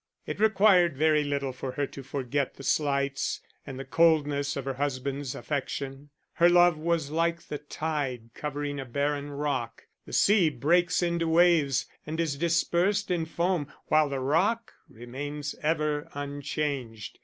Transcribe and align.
It 0.25 0.39
required 0.39 0.97
very 0.97 1.23
little 1.23 1.53
for 1.53 1.73
her 1.73 1.85
to 1.85 2.01
forget 2.01 2.55
the 2.55 2.63
slights 2.63 3.39
and 3.67 3.77
the 3.79 3.85
coldness 3.85 4.55
of 4.55 4.65
her 4.65 4.73
husband's 4.73 5.35
affection: 5.35 6.09
her 6.33 6.49
love 6.49 6.75
was 6.75 7.11
like 7.11 7.43
the 7.43 7.59
tide 7.59 8.31
covering 8.33 8.79
a 8.79 8.85
barren 8.85 9.29
rock; 9.29 9.83
the 10.07 10.13
sea 10.13 10.49
breaks 10.49 11.03
into 11.03 11.27
waves 11.27 11.85
and 12.03 12.19
is 12.19 12.35
dispersed 12.35 13.11
in 13.11 13.25
foam, 13.25 13.71
while 13.89 14.09
the 14.09 14.19
rock 14.19 14.73
remains 14.89 15.53
ever 15.61 16.09
unchanged. 16.15 17.19